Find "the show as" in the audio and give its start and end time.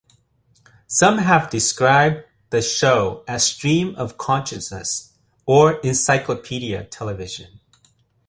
2.49-3.43